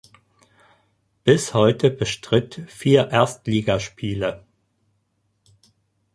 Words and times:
Bis 1.25 1.53
heute 1.53 1.91
bestritt 1.91 2.63
vier 2.65 3.09
Erstligaspiele. 3.09 4.43